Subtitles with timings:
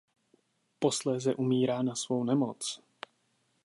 [0.79, 2.79] Posléze umírá na svou nemoc.